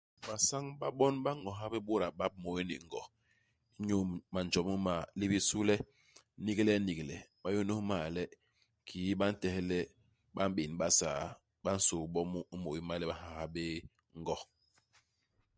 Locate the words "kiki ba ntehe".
8.87-9.59